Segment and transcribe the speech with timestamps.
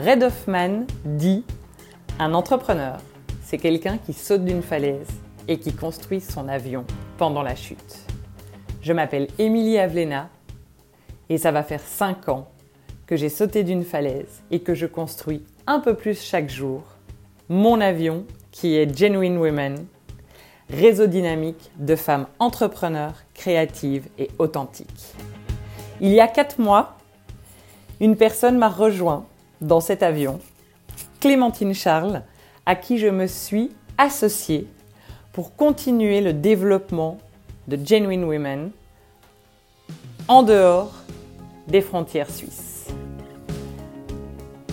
[0.00, 1.44] Red Hoffman dit
[2.18, 2.96] Un entrepreneur,
[3.42, 5.10] c'est quelqu'un qui saute d'une falaise
[5.46, 6.86] et qui construit son avion
[7.18, 7.98] pendant la chute.
[8.80, 10.30] Je m'appelle Émilie Avlena
[11.28, 12.48] et ça va faire 5 ans
[13.06, 16.82] que j'ai sauté d'une falaise et que je construis un peu plus chaque jour
[17.50, 19.84] mon avion qui est Genuine Women,
[20.70, 25.14] réseau dynamique de femmes entrepreneurs, créatives et authentiques.
[26.00, 26.96] Il y a 4 mois,
[28.00, 29.26] une personne m'a rejoint
[29.60, 30.40] dans cet avion,
[31.20, 32.22] Clémentine Charles,
[32.66, 34.66] à qui je me suis associée
[35.32, 37.18] pour continuer le développement
[37.68, 38.70] de Genuine Women
[40.28, 40.92] en dehors
[41.68, 42.88] des frontières suisses.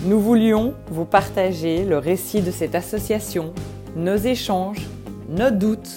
[0.04, 3.52] Nous voulions vous partager le récit de cette association,
[3.96, 4.86] nos échanges,
[5.28, 5.96] nos doutes,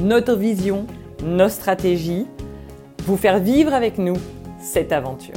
[0.00, 0.86] notre vision,
[1.24, 2.26] nos stratégies,
[3.04, 4.16] vous faire vivre avec nous
[4.60, 5.34] cette aventure.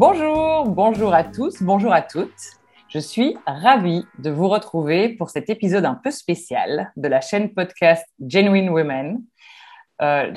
[0.00, 2.56] Bonjour, bonjour à tous, bonjour à toutes.
[2.88, 7.52] Je suis ravie de vous retrouver pour cet épisode un peu spécial de la chaîne
[7.52, 9.22] podcast Genuine Women.
[10.00, 10.32] Euh,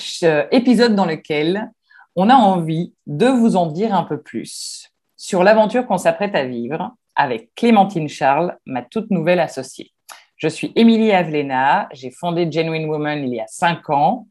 [0.51, 1.71] épisode dans lequel
[2.17, 6.43] on a envie de vous en dire un peu plus sur l'aventure qu'on s'apprête à
[6.43, 9.93] vivre avec Clémentine Charles, ma toute nouvelle associée.
[10.35, 14.27] Je suis Émilie Avlena, j'ai fondé Genuine Women il y a cinq ans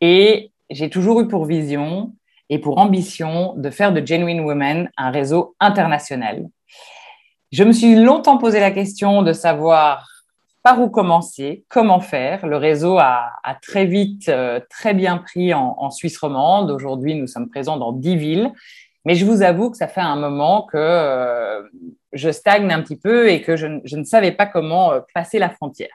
[0.00, 2.12] et j'ai toujours eu pour vision
[2.50, 6.46] et pour ambition de faire de Genuine Women un réseau international.
[7.52, 10.08] Je me suis longtemps posé la question de savoir
[10.64, 12.46] par où commencer, comment faire.
[12.46, 16.70] Le réseau a, très vite, euh, très bien pris en, Suisse romande.
[16.70, 18.52] Aujourd'hui, nous sommes présents dans dix villes.
[19.04, 21.62] Mais je vous avoue que ça fait un moment que euh,
[22.14, 25.38] je stagne un petit peu et que je, je ne savais pas comment euh, passer
[25.38, 25.90] la frontière.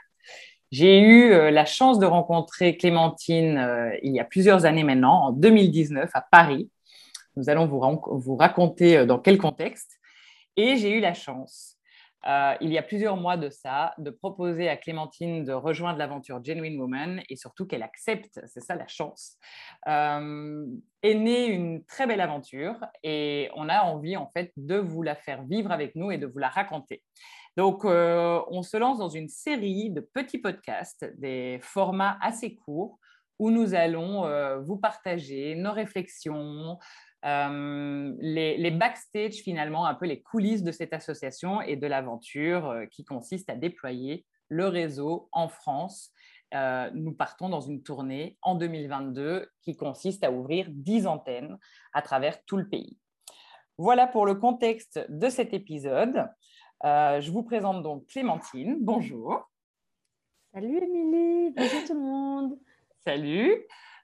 [0.71, 5.25] J'ai eu euh, la chance de rencontrer Clémentine euh, il y a plusieurs années maintenant,
[5.25, 6.69] en 2019 à Paris.
[7.35, 7.81] Nous allons vous,
[8.19, 9.97] vous raconter euh, dans quel contexte.
[10.57, 11.77] Et j'ai eu la chance,
[12.59, 16.77] il y a plusieurs mois de ça, de proposer à Clémentine de rejoindre l'aventure Genuine
[16.77, 19.37] Woman et surtout qu'elle accepte, c'est ça la chance.
[19.87, 25.15] est née une très belle aventure et on a envie en fait de vous la
[25.15, 27.03] faire vivre avec nous et de vous la raconter.
[27.59, 32.97] Donc, euh, on se lance dans une série de petits podcasts, des formats assez courts,
[33.37, 36.79] où nous allons euh, vous partager nos réflexions,
[37.25, 43.03] euh, les, backstage finalement, un peu les coulisses de cette association et de l'aventure qui
[43.03, 46.13] consiste à déployer le réseau en France.
[46.93, 51.57] nous partons dans une tournée en 2022 qui consiste à ouvrir 10 antennes
[51.91, 52.97] à travers tout le pays.
[53.77, 56.25] Voilà pour le contexte de cet épisode.
[56.85, 58.77] Euh, je vous présente donc Clémentine.
[58.79, 59.49] Bonjour.
[60.53, 62.57] Salut Émilie, bonjour tout le monde.
[63.03, 63.53] Salut.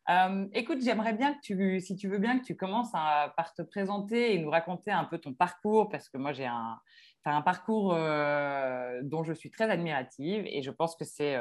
[0.09, 3.61] Euh, écoute, j'aimerais bien que tu, si tu veux bien, que tu commences par te
[3.61, 6.77] présenter et nous raconter un peu ton parcours, parce que moi j'ai un,
[7.23, 11.37] un parcours euh, dont je suis très admirative et je pense que c'est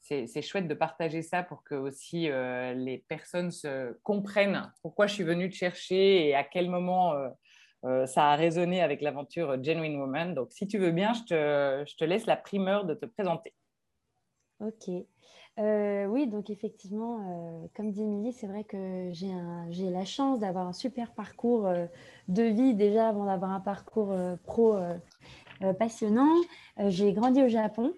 [0.00, 5.24] c'est chouette de partager ça pour que aussi les personnes se comprennent pourquoi je suis
[5.24, 7.12] venue te chercher et à quel moment
[7.84, 10.34] euh, ça a résonné avec l'aventure Genuine Woman.
[10.34, 13.54] Donc, si tu veux bien, je te, laisse la primeur de te présenter.
[14.60, 14.90] Ok.
[15.58, 20.66] Euh, oui, donc effectivement, euh, comme dit Émilie, c'est vrai que j'ai la chance d'avoir
[20.66, 21.68] un super parcours
[22.28, 24.14] de vie déjà avant d'avoir un parcours
[24.44, 24.76] pro
[25.78, 26.32] passionnant.
[26.86, 27.92] j'ai grandi au Japon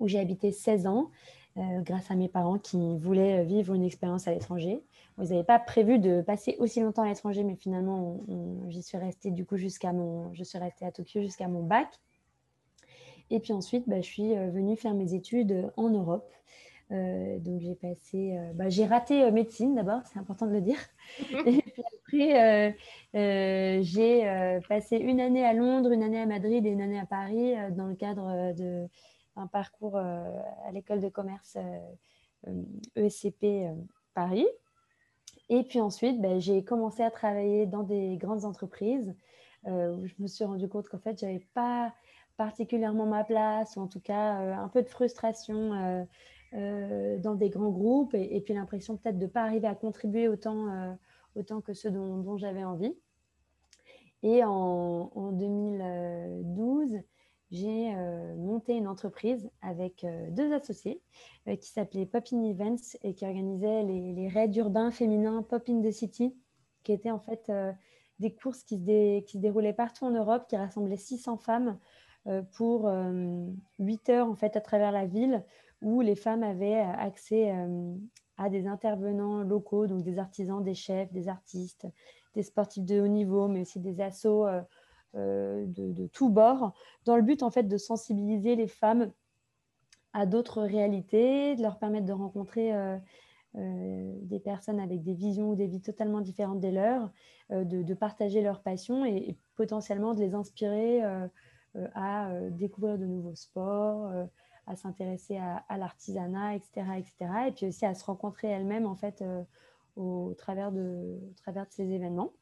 [0.00, 1.10] où j'ai habité 16 ans
[1.56, 4.82] grâce à mes parents qui voulaient vivre une expérience à l'étranger.
[5.16, 8.20] Vous n'avez pas prévu de passer aussi longtemps à l'étranger, mais finalement,
[8.68, 11.88] j'y suis restée du coup jusqu'à mon, je suis restée à Tokyo jusqu'à mon bac.
[13.30, 16.30] Et puis ensuite, bah, je suis euh, venue faire mes études en Europe.
[16.92, 20.78] Euh, donc j'ai passé, euh, bah, j'ai raté médecine d'abord, c'est important de le dire.
[21.46, 21.62] Et
[22.06, 22.76] puis après,
[23.82, 27.54] j'ai passé une année à Londres, une année à Madrid et une année à Paris
[27.72, 28.52] dans le cadre
[29.36, 31.56] d'un parcours à l'école de commerce
[32.96, 33.74] ESCP e
[34.14, 34.46] Paris.
[35.48, 39.14] Et puis ensuite, ben, j'ai commencé à travailler dans des grandes entreprises
[39.66, 41.94] euh, où je me suis rendu compte qu'en fait, je n'avais pas
[42.36, 46.06] particulièrement ma place, ou en tout cas euh, un peu de frustration
[46.54, 50.28] euh, dans des grands groupes, et, puis l'impression peut-être de ne pas arriver à contribuer
[50.28, 50.96] autant,
[51.34, 52.94] autant que ceux dont, j'avais envie.
[54.22, 57.00] Et en 2012,
[57.54, 61.00] j'ai euh, monté une entreprise avec euh, deux associés
[61.46, 65.92] euh, qui s'appelait Pop-in Events et qui organisait les, raids urbains féminins Pop in the
[65.92, 66.36] City,
[66.82, 67.52] qui étaient en fait
[68.18, 71.78] des courses qui se, qui se, déroulaient partout en Europe, qui rassemblaient 600 femmes
[72.52, 72.90] pour
[73.78, 75.44] 8 heures en fait à travers la ville,
[75.80, 77.54] où les femmes avaient accès
[78.36, 81.86] à des intervenants locaux, donc des artisans, des chefs, des artistes,
[82.34, 84.44] des sportifs de haut niveau, mais aussi des assos
[85.14, 86.72] de, de tous bords,
[87.04, 89.12] dans le but en fait de sensibiliser les femmes
[90.12, 92.72] à d'autres réalités, de leur permettre de rencontrer
[93.56, 97.08] euh, des personnes avec des visions ou des vies totalement différentes des leurs,
[97.52, 101.28] euh, de, partager leur passion et, potentiellement de les inspirer euh,
[101.94, 104.10] à découvrir de nouveaux sports,
[104.66, 107.14] à s'intéresser à, l'artisanat, etc., etc.
[107.48, 109.24] Et puis aussi à se rencontrer elles-mêmes en fait
[109.94, 111.18] au, travers de
[111.70, 112.32] ces événements.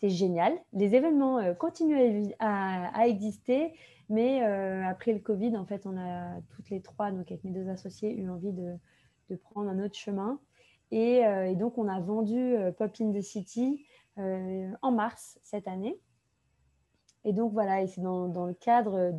[0.00, 0.52] C'était génial.
[0.72, 3.72] Les événements continuent à, exister,
[4.08, 4.40] mais
[4.84, 8.16] après le Covid, en fait, on a toutes les trois, donc avec mes deux associés,
[8.16, 8.76] eu envie de,
[9.36, 10.38] prendre un autre chemin.
[10.90, 13.84] Et, euh, donc, on a vendu euh, Pop in the City
[14.18, 15.98] euh, en mars cette année.
[17.24, 19.12] Et donc, voilà, et c'est dans, le cadre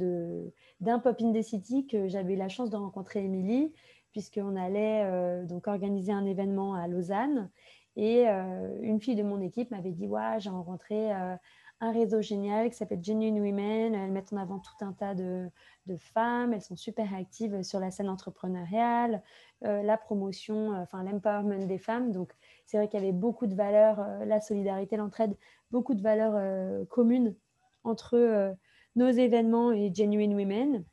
[0.80, 3.74] d'un Pop in the City que j'avais eu la chance de rencontrer Émilie,
[4.12, 7.52] puisqu'on allait donc organiser un événement à Lausanne.
[7.96, 11.12] Et une fille de mon équipe m'avait dit Ouais, j'ai rencontré
[11.82, 13.96] un réseau génial qui s'appelle Genuine Women.
[13.96, 15.50] Elles mettent en avant tout un tas de,
[15.98, 16.54] femmes.
[16.54, 19.24] Elles sont super actives sur la scène entrepreneuriale,
[19.66, 22.12] euh, la promotion, euh, l'empowerment des femmes.
[22.12, 22.32] Donc,
[22.66, 25.36] c'est vrai qu'il y avait beaucoup de valeurs, euh, la solidarité, l'entraide,
[25.72, 27.36] beaucoup de valeurs communes
[27.84, 28.56] entre
[28.96, 30.84] nos événements et Genuine Women.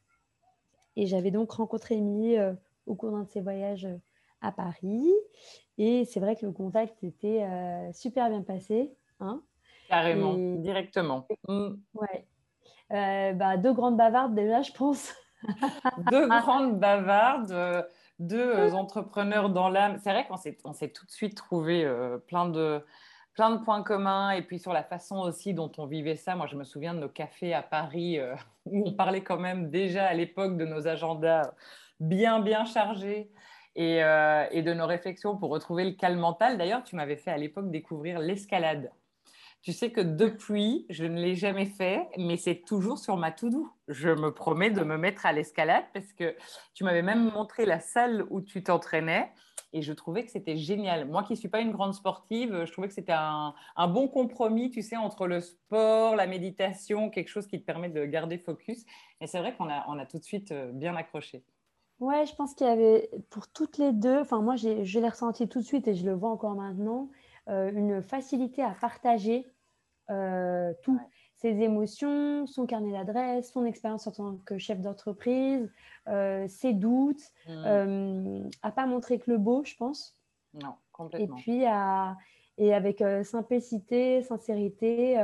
[0.97, 2.37] Et j'avais donc rencontré Émilie
[2.87, 3.89] au cours d'un de ses voyages
[4.41, 5.13] à Paris.
[5.79, 7.47] Et c'est vrai que le contact était
[7.93, 8.95] super bien passé.
[9.21, 9.43] Hein
[9.89, 11.27] Carrément, directement.
[11.49, 11.75] Mm.
[11.95, 12.27] Ouais.
[12.93, 15.15] Euh, bah, deux grandes bavardes déjà, je pense.
[16.11, 17.83] deux grandes bavardes, euh,
[18.19, 19.99] deux euh, entrepreneurs dans l'âme.
[20.03, 21.89] C'est vrai qu'on s'est, on s'est tout de suite trouvé
[22.27, 22.85] plein, de,
[23.35, 26.37] plein de points communs et puis sur la façon aussi dont on vivait ça.
[26.37, 28.19] Moi, je me souviens de nos cafés à Paris
[28.67, 31.53] où on parlait quand même déjà à l'époque de nos agendas
[31.99, 33.31] bien, bien chargés.
[33.79, 36.57] Et, et de nos réflexions pour retrouver le calme mental.
[36.57, 38.91] D'ailleurs, tu m'avais fait à l'époque découvrir l'escalade.
[39.67, 43.69] Tu sais que depuis, je ne l'ai jamais fait, mais c'est toujours sur ma to-do.
[43.89, 46.37] Je me promets de me mettre à l'escalade parce que
[46.73, 49.33] tu m'avais même montré la salle où tu t'entraînais
[49.73, 51.07] et je trouvais que c'était génial.
[51.07, 53.55] Moi qui ne suis pas une grande sportive, je trouvais que c'était un,
[53.89, 58.05] bon compromis, tu sais, entre le sport, la méditation, quelque chose qui te permet de
[58.05, 58.85] garder focus.
[59.21, 61.43] Et c'est vrai qu'on a, on a tout de suite euh, bien accroché.
[62.01, 65.49] Ouais, je pense qu'il y avait pour toutes les deux, enfin moi je l'ai ressenti
[65.49, 67.09] tout de suite et je le vois encore maintenant,
[67.49, 69.51] euh, une facilité à partager
[70.11, 71.01] euh, tout.
[71.37, 75.71] Ses émotions, son carnet d'adresse, son expérience en tant que chef d'entreprise,
[76.09, 77.51] euh, ses doutes, mm.
[77.67, 80.17] euh, à pas montrer que le beau, je pense.
[80.55, 81.37] Non, complètement.
[81.37, 82.17] Et puis, à,
[82.57, 85.19] et avec simplicité, sincérité,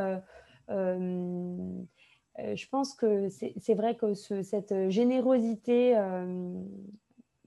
[2.38, 5.94] je pense que c'est vrai que cette générosité,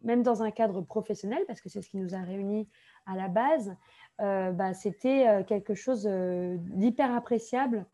[0.03, 2.67] même dans un cadre professionnel, parce que c'est ce qui nous a réunis
[3.05, 3.75] à la base,
[4.21, 7.85] euh, bah, c'était euh, quelque chose euh, d'hyper appréciable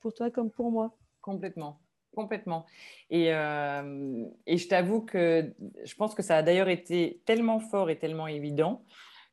[0.00, 0.94] pour toi comme pour moi.
[1.22, 1.80] Complètement.
[2.14, 2.66] Complètement.
[3.08, 8.26] Et je t'avoue que je pense que ça a d'ailleurs été tellement fort et tellement
[8.26, 8.84] évident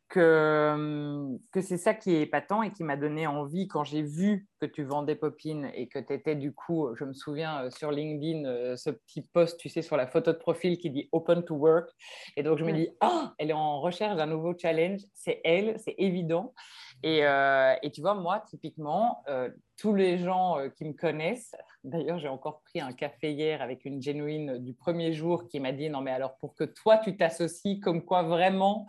[0.09, 4.01] que, euh, que c'est ça qui est épatant et qui m'a donné envie quand j'ai
[4.01, 7.69] vu que tu vendais Popine et que tu étais du coup, je me souviens euh,
[7.69, 11.09] sur LinkedIn, euh, ce petit post, tu sais, sur la photo de profil qui dit
[11.11, 11.91] Open to Work.
[12.37, 15.77] Et donc je me dis, ah, elle est en recherche d'un nouveau challenge, c'est elle,
[15.79, 16.53] c'est évident.
[17.03, 19.23] Et, et, tu vois, moi, typiquement,
[19.77, 24.01] tous les gens qui me connaissent, d'ailleurs, j'ai encore pris un café hier avec une
[24.01, 27.79] genuine du premier jour qui m'a dit, non, mais alors pour que toi, tu t'associes
[27.79, 28.87] comme quoi vraiment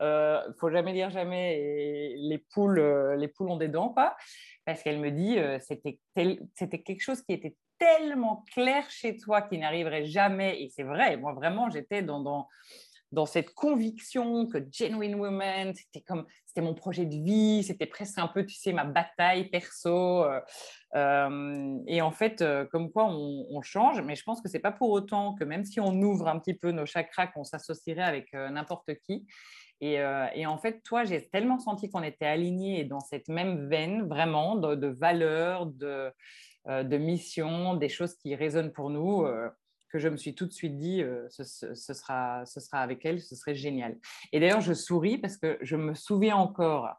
[0.00, 2.14] euh, faut jamais dire jamais.
[2.16, 4.16] Les poules, euh, les poules ont des dents, pas
[4.64, 9.58] Parce qu'elle me dit, euh, c'était quelque chose qui était tellement clair chez toi qui
[9.58, 10.62] n'arriverait jamais.
[10.62, 11.16] Et c'est vrai.
[11.16, 12.48] Moi, vraiment, j'étais dans,
[13.26, 18.28] cette conviction que Genuine Woman, c'était comme, c'était mon projet de vie, c'était presque un
[18.28, 20.24] peu, tu sais, ma bataille perso.
[20.24, 20.40] Euh,
[20.94, 24.90] euh, et en fait, comme quoi on, change, mais je pense que c'est pas pour
[24.90, 28.94] autant que même si on ouvre un petit peu nos chakras, qu'on s'associerait avec n'importe
[29.04, 29.26] qui.
[29.80, 29.94] Et,
[30.34, 34.56] et, en fait, toi, j'ai tellement senti qu'on était alignés dans cette même veine, vraiment,
[34.56, 36.10] de, de valeurs, de,
[36.66, 39.24] de mission, des choses qui résonnent pour nous
[39.88, 43.20] que je me suis tout de suite dit, euh, ce, sera, ce sera avec elle,
[43.20, 43.96] ce serait génial.
[44.32, 46.94] Et d'ailleurs, je souris parce que je me souviens encore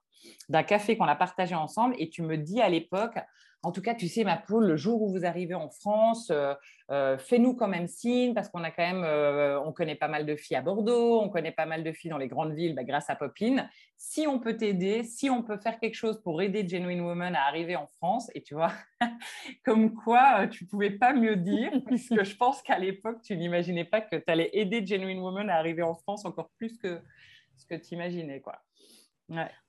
[0.50, 3.18] d'un café qu'on a partagé ensemble et tu me dis à l'époque,
[3.62, 6.54] en tout cas, tu sais, ma poule, le jour où vous arrivez en France, euh,
[6.92, 10.36] euh, fais-nous quand même signe parce qu'on a quand euh, on connaît pas mal de
[10.38, 13.10] filles à Bordeaux, on connaît pas mal de filles dans les grandes villes bah, grâce
[13.10, 13.70] à Popine.
[13.98, 17.44] Si on peut t'aider, si on peut faire quelque chose pour aider Genuine Woman à
[17.48, 18.72] arriver en France, et tu vois,
[19.66, 24.00] comme quoi tu pouvais pas mieux dire, puisque je pense qu'à l'époque, tu n'imaginais pas
[24.00, 27.02] que tu allais aider Genuine Woman à arriver en France encore plus que
[27.58, 28.62] ce que tu imaginais, quoi.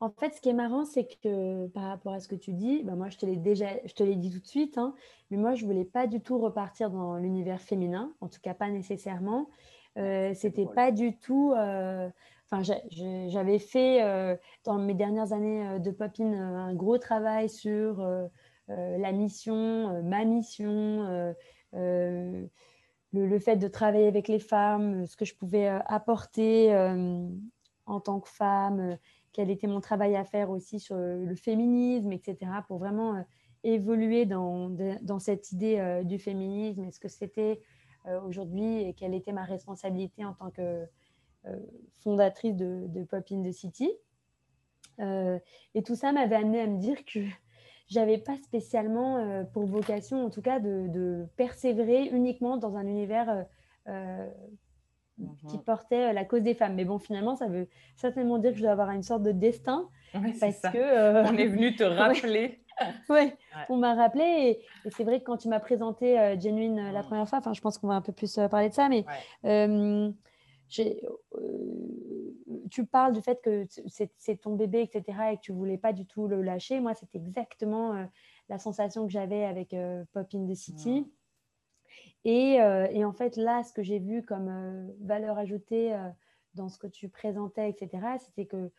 [0.00, 2.83] En fait, ce qui est marrant, c'est que par rapport à ce que tu dis,
[2.83, 4.95] bah, moi, je te l'ai déjà, je te l'ai dit tout de suite, hein,
[5.31, 8.69] mais moi, je voulais pas du tout repartir dans l'univers féminin, en tout cas pas
[8.71, 9.49] nécessairement.
[9.99, 11.52] Euh, c'était pas du tout.
[11.57, 12.09] Euh,
[12.50, 18.07] enfin, j'avais fait euh, dans mes dernières années de Popine un gros travail sur
[18.69, 21.35] la mission, ma mission,
[21.73, 22.47] le,
[23.12, 26.73] le, fait de travailler avec les femmes, ce que je pouvais apporter
[27.87, 28.97] en tant que femme
[29.32, 33.22] quel était mon travail à faire aussi sur le féminisme, etc., pour vraiment euh,
[33.62, 34.70] évoluer dans,
[35.02, 37.60] dans, cette idée euh, du féminisme et ce que c'était
[38.06, 40.87] euh, aujourd'hui et quelle était ma responsabilité en tant que
[42.00, 43.90] fondatrice de, Pop in the City.
[44.99, 47.20] et tout ça m'avait amené à me dire que
[47.88, 53.46] j'avais pas spécialement pour vocation, en tout cas, de, persévérer uniquement dans un univers
[55.48, 55.62] qui mhm.
[55.62, 56.74] portait euh, la cause des femmes.
[56.74, 59.88] Mais bon, finalement, ça veut certainement dire que je dois avoir une sorte de destin.
[60.12, 60.78] parce que.
[60.78, 62.60] Euh, on est venu te rappeler.
[63.10, 63.32] oui,
[63.68, 64.24] on m'a rappelé.
[64.84, 67.60] Et, c'est vrai que quand tu m'as présenté euh, Genuine la première fois, enfin, je
[67.60, 69.04] pense qu'on va un peu plus parler de ça, mais.
[72.70, 73.66] tu parles du fait que
[74.16, 76.80] c'est ton bébé, etc., et que tu voulais pas du tout le lâcher.
[76.80, 78.06] Moi, c'est exactement
[78.48, 79.74] la sensation que j'avais avec
[80.12, 81.06] Pop in the City.
[82.26, 86.08] Euh, et, en fait, là, ce que j'ai vu comme euh, valeur ajoutée euh,
[86.54, 88.70] dans ce que tu présentais, etc., c'était que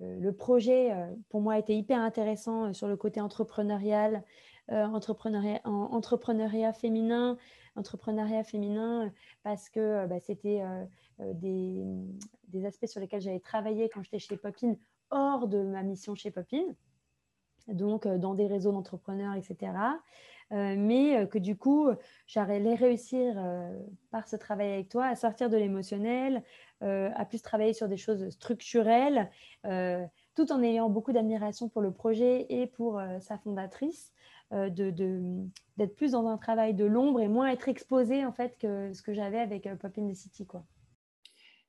[0.00, 0.92] le projet,
[1.28, 4.22] pour moi, était hyper intéressant sur le côté entrepreneurial,
[4.68, 7.36] entrepreneuriat, entrepreneuriat féminin,
[7.74, 9.12] entrepreneuriat féminin,
[9.42, 10.62] parce que bah, c'était
[11.18, 11.84] des,
[12.46, 14.78] des, aspects sur lesquels j'avais travaillé quand j'étais chez Popine,
[15.10, 16.76] hors de ma mission chez Popine
[17.68, 19.72] donc dans des réseaux d'entrepreneurs, etc.
[20.52, 21.88] Euh, mais euh, que du coup,
[22.26, 23.78] j'allais réussir euh,
[24.10, 26.42] par ce travail avec toi à sortir de l'émotionnel,
[26.80, 29.28] à plus travailler sur des choses structurelles,
[30.36, 34.12] tout en ayant beaucoup d'admiration pour le projet et pour sa fondatrice,
[34.52, 38.92] d'être de, plus dans un travail de l'ombre et moins être exposé en fait que
[38.92, 40.62] ce que j'avais avec Pop in the City, quoi.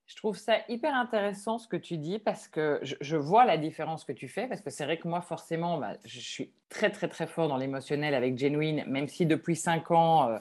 [0.10, 4.04] Je trouve ça hyper intéressant ce que tu dis parce que je, vois la différence
[4.04, 7.08] que tu fais parce que c'est vrai que moi forcément bah, je suis très très
[7.08, 10.39] très fort dans l'émotionnel avec Genuine même si depuis cinq ans euh,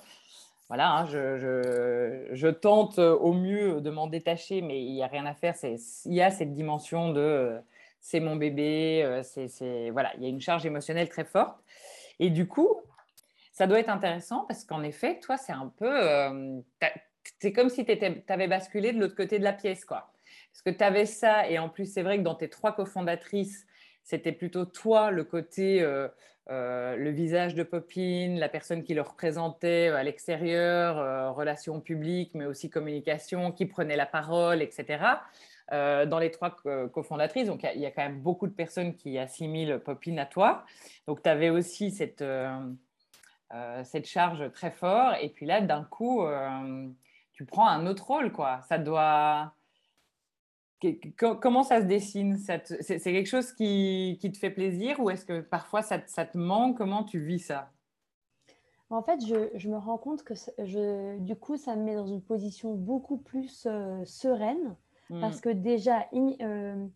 [0.69, 5.35] voilà hein, je, tente au mieux de m'en détacher mais il n'y a rien à
[5.35, 5.55] faire.
[5.63, 7.59] Il y a cette dimension de euh,
[8.01, 11.59] c'est mon bébé euh, c'est voilà il y a une charge émotionnelle très forte.
[12.21, 12.81] Et du coup
[13.53, 15.93] ça doit être intéressant parce qu'en effet toi c'est un peu
[17.41, 17.93] c'est comme si tu
[18.29, 20.11] avais basculé de l'autre côté de la pièce, quoi.
[20.53, 23.67] Parce que tu avais ça, et en plus, c'est vrai que dans tes trois cofondatrices,
[24.03, 26.09] c'était plutôt toi le côté, euh,
[26.51, 32.33] euh, le visage de Popine, la personne qui le représentait à l'extérieur, euh, relations publiques,
[32.35, 35.05] mais aussi communication, qui prenait la parole, etc.
[35.71, 36.57] dans les trois
[36.95, 40.65] cofondatrices, donc il y, a quand même beaucoup de personnes qui assimilent Popine à toi.
[41.07, 42.25] Donc tu avais aussi cette,
[43.85, 46.27] cette charge très fort, et puis là, d'un coup,
[47.39, 48.63] tu prends un autre rôle, quoi.
[48.69, 49.55] Ça doit.
[51.17, 55.83] Comment ça se dessine C'est quelque chose qui, te fait plaisir ou est-ce que parfois
[55.83, 56.77] ça, te manque?
[56.77, 57.71] Comment tu vis ça?
[58.91, 62.23] En fait, je, me rends compte que je, du coup, ça me met dans une
[62.23, 64.75] position beaucoup plus euh, sereine
[65.11, 65.21] hmm.
[65.21, 66.87] parce que déjà, euh,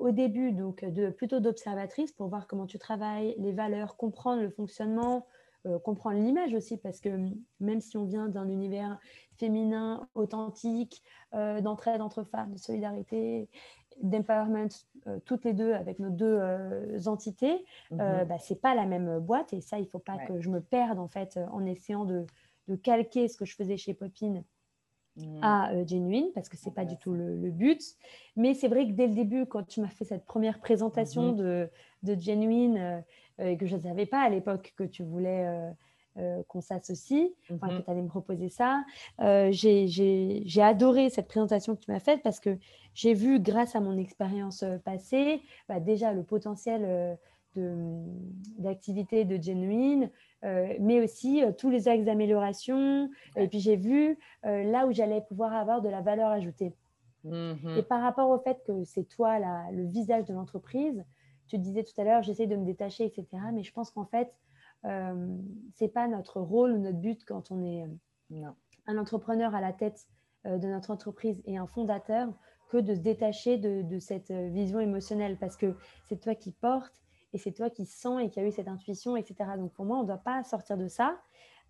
[0.00, 4.50] au début, donc de, plutôt d'observatrice pour voir comment tu travailles, les valeurs, comprendre le
[4.50, 5.26] fonctionnement,
[5.66, 7.10] euh, comprendre l'image aussi, parce que
[7.60, 8.98] même si on vient d'un univers
[9.38, 11.02] féminin, authentique,
[11.34, 13.48] euh, d'entraide entre femmes, de solidarité,
[14.02, 14.68] d'empowerment,
[15.06, 18.24] euh, toutes les deux avec nos deux entités, mhm.
[18.28, 20.98] bah, c'est pas la même boîte et ça, il faut pas que je me perde
[20.98, 22.26] en fait en essayant de,
[22.68, 24.44] de, calquer ce que je faisais chez Popine
[25.16, 25.40] mhm.
[25.42, 27.82] à Genuine parce que c'est pas du tout le, but.
[28.36, 31.36] Mais c'est vrai que dès le début, quand tu m'as fait cette première présentation mhm.
[31.36, 31.70] de,
[32.04, 33.02] de Genuine,
[33.38, 35.46] et euh, que je ne savais pas à l'époque que tu voulais
[36.18, 37.58] euh, euh, qu'on s'associe, mhm.
[37.58, 38.84] que tu allais me proposer ça.
[39.50, 42.58] j'ai adoré cette présentation que tu m'as faite parce que
[42.94, 47.18] j'ai vu, grâce à mon expérience passée, bah, déjà le potentiel
[48.58, 50.10] d'activité de, Genuine,
[50.42, 53.10] mais aussi tous les axes d'amélioration.
[53.36, 56.74] Et puis j'ai vu là où j'allais pouvoir avoir de la valeur ajoutée.
[57.24, 57.76] Mhm.
[57.76, 59.38] Et par rapport au fait que c'est toi
[59.70, 61.04] le visage de l'entreprise,
[61.48, 63.26] tu disais tout à l'heure, j'essaie de me détacher, etc.
[63.52, 64.32] Mais je pense qu'en fait,
[64.84, 65.36] euh,
[65.74, 67.84] c'est pas notre rôle ou notre but quand on est
[68.86, 70.06] un entrepreneur à la tête
[70.44, 72.28] de notre entreprise et un fondateur
[72.68, 75.74] que de se détacher de, cette vision émotionnelle parce que
[76.08, 79.16] c'est toi qui portes et c'est toi qui sens et qui a eu cette intuition,
[79.16, 79.50] etc.
[79.56, 81.18] Donc pour moi, on ne doit pas sortir de ça.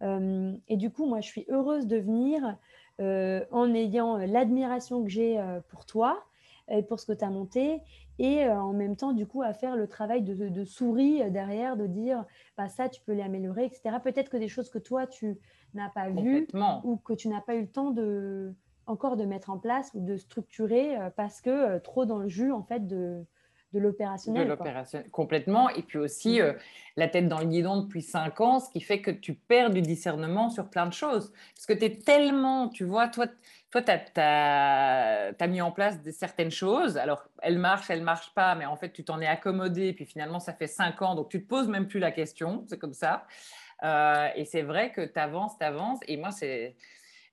[0.02, 2.56] et du coup, moi, je suis heureuse de venir
[2.98, 6.27] en ayant l'admiration que j'ai pour toi
[6.70, 7.82] et pour ce que tu as monté
[8.18, 11.76] et euh, en même temps, du coup, à faire le travail de, souris euh, derrière,
[11.76, 12.24] de dire
[12.56, 13.96] bah, ça, tu peux l'améliorer, etc.
[14.02, 15.38] Peut-être que des choses que toi, tu
[15.74, 16.48] n'as pas vues
[16.84, 18.52] ou que tu n'as pas eu le temps de,
[18.86, 22.50] encore de mettre en place ou de structurer euh, parce que trop dans le jus,
[22.50, 23.24] en fait, de,
[23.72, 24.44] de l'opérationnel.
[24.44, 25.68] De l'opérationnel, complètement.
[25.70, 26.56] Et puis aussi, mm.
[26.96, 29.80] la tête dans le guidon depuis cinq ans, ce qui fait que tu perds du
[29.80, 31.32] discernement sur plein de choses.
[31.54, 33.26] Parce que tu es tellement, tu vois, toi,
[33.70, 36.96] toi, tu as, mis en place certaines choses.
[36.96, 39.92] Alors, elles marchent, elles ne marchent pas, mais en fait, tu t'en es accommodé.
[39.92, 42.64] Puis finalement, ça fait cinq ans, donc tu ne te poses même plus la question.
[42.68, 43.26] C'est comme ça.
[43.82, 46.00] Euh, et c'est vrai que tu avances, tu avances.
[46.08, 46.76] Et moi, c'est.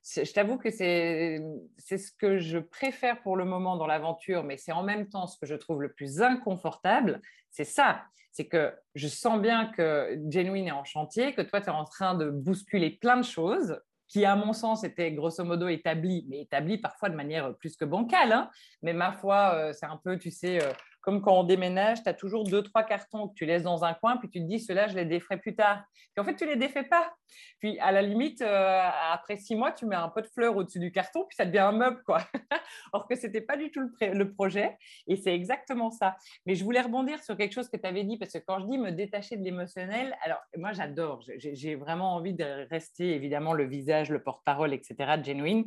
[0.04, 1.42] Je t'avoue que c'est
[1.80, 5.40] ce que je préfère pour le moment dans l'aventure, mais c'est en même temps ce
[5.40, 7.22] que je trouve le plus inconfortable.
[7.50, 8.04] C'est ça.
[8.32, 11.86] C'est que je sens bien que Genuine est en chantier, que toi, tu es en
[11.86, 16.42] train de bousculer plein de choses qui, à mon sens, était grosso modo établi, mais
[16.42, 18.32] établi parfois de manière plus que bancale.
[18.32, 18.50] Hein.
[18.82, 20.72] Mais ma foi, euh, c'est un peu, tu sais, euh,
[21.06, 23.94] comme quand on déménage, tu as toujours deux, trois cartons que tu laisses dans un
[23.94, 25.84] coin, puis tu te dis, ceux-là, je les déferai plus tard.
[25.94, 27.14] Puis en fait, tu les défais pas.
[27.60, 30.80] Puis à la limite, euh, après six mois, tu mets un pot de fleurs au-dessus
[30.80, 32.22] du carton, puis ça devient un meuble, quoi.
[32.94, 34.76] Or que ce n'était pas du tout le, projet.
[35.08, 36.18] Et c'est exactement ça.
[36.48, 38.66] Mais je voulais rebondir sur quelque chose que tu avais dit, parce que quand je
[38.66, 41.24] dis me détacher de l'émotionnel, alors moi, j'adore.
[41.38, 45.66] J'ai vraiment envie de rester, évidemment, le visage, le porte-parole, etc., de Genuine.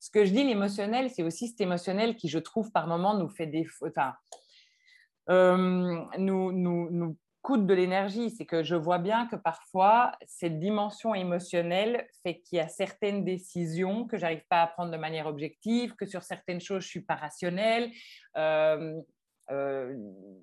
[0.00, 3.28] Ce que je dis, l'émotionnel, c'est aussi cet émotionnel qui, je trouve, par moments, nous
[3.28, 3.66] fait des...
[3.86, 4.14] Enfin,
[5.30, 8.30] euh, nous, nous, coûte de l'énergie.
[8.30, 13.24] C'est que je vois bien que parfois, cette dimension émotionnelle fait qu'il y a certaines
[13.24, 17.00] décisions que j'arrive pas à prendre de manière objective, que sur certaines choses, je suis
[17.00, 17.90] pas rationnelle.
[18.36, 19.00] Euh,
[19.50, 19.96] euh,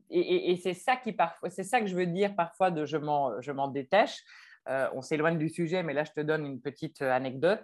[0.09, 3.39] et, c'est ça qui parfois, c'est ça que je veux dire parfois de je m'en,
[3.41, 4.23] je m'en détache.
[4.65, 7.63] on s'éloigne du sujet, mais là je te donne une petite anecdote.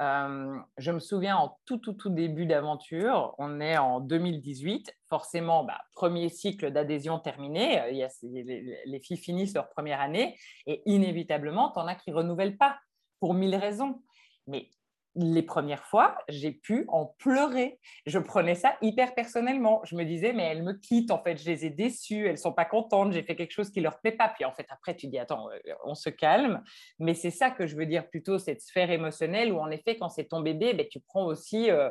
[0.00, 5.62] Euh, je me souviens en tout, tout, tout début d'aventure, on est en 2018, forcément,
[5.64, 10.38] bah, premier cycle d'adhésion terminé, euh, y a, les, les, filles finissent leur première année
[10.66, 12.78] et inévitablement, tu en as qui ne renouvellent pas
[13.20, 14.02] pour mille raisons.
[14.46, 14.70] Mais
[15.16, 17.80] les premières fois, j'ai pu en pleurer.
[18.06, 19.80] Je prenais ça hyper personnellement.
[19.84, 22.52] Je me disais, mais elles me quittent, en fait, je les ai déçues, elles sont
[22.52, 24.28] pas contentes, j'ai fait quelque chose qui leur plaît pas.
[24.28, 26.62] Puis en fait, après, tu dis, attends, euh, on se calme.
[27.00, 30.08] Mais c'est ça que je veux dire plutôt, cette sphère émotionnelle où, en effet, quand
[30.08, 31.90] c'est ton bébé, ben, tu prends aussi euh,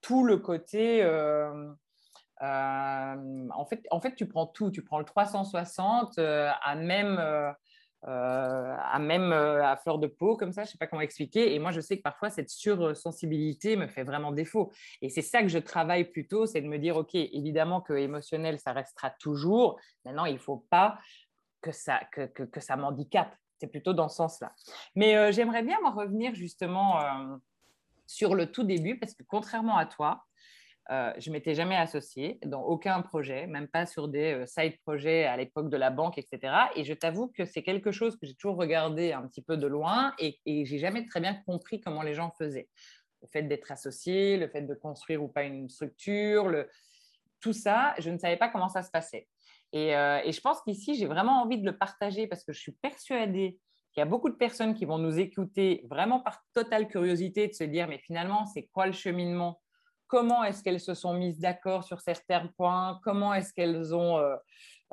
[0.00, 1.02] tout le côté.
[1.02, 1.70] Euh,
[2.40, 4.72] en, fait, tu prends tout.
[4.72, 7.54] Tu prends le 360 à même
[8.02, 11.54] à même euh, à fleur de peau, comme ça, je ne sais pas comment expliquer.
[11.54, 14.70] Et moi, je sais que parfois, cette sursensibilité me fait vraiment défaut.
[15.02, 18.58] Et c'est ça que je travaille plutôt, c'est de me dire, OK, évidemment que émotionnel,
[18.58, 19.80] ça restera toujours.
[20.04, 20.98] Maintenant, il ne faut pas
[21.60, 23.34] que ça, que, que, ça m'handicape.
[23.58, 24.52] C'est plutôt dans ce sens-là.
[24.94, 27.00] Mais euh, j'aimerais bien revenir justement
[28.06, 30.24] sur le tout début, parce que contrairement à toi,
[30.90, 35.24] euh, je m'étais jamais associée dans aucun projet, même pas sur des euh, side projets
[35.24, 36.54] à l'époque de la banque, etc.
[36.76, 39.66] Et je t'avoue que c'est quelque chose que j'ai toujours regardé un petit peu de
[39.66, 42.68] loin et, et j'ai jamais très bien compris comment les gens faisaient.
[43.20, 46.50] Le fait d'être associé, le fait de construire ou pas une structure,
[47.40, 49.28] tout ça, je ne savais pas comment ça se passait.
[49.72, 52.60] Et, euh, et je pense qu'ici, j'ai vraiment envie de le partager parce que je
[52.60, 53.58] suis persuadée
[53.92, 57.52] qu'il y a beaucoup de personnes qui vont nous écouter vraiment par totale curiosité de
[57.52, 59.60] se dire, mais finalement, c'est quoi le cheminement
[60.08, 64.34] comment est-ce qu'elles se sont mises d'accord sur certains points, comment est-ce qu'elles ont, euh,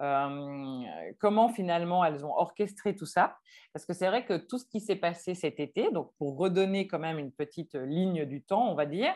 [0.01, 0.83] euh,
[1.19, 3.35] comment finalement elles ont orchestré tout ça?
[3.73, 6.85] Parce que c'est vrai que tout ce qui s'est passé cet été, donc pour redonner
[6.85, 9.13] quand même une petite ligne du temps, on va dire,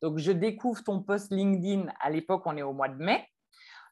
[0.00, 3.24] donc je découvre ton post LinkedIn, à l'époque on est au mois de mai,